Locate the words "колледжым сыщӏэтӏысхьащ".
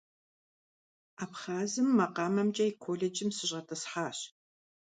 2.83-4.17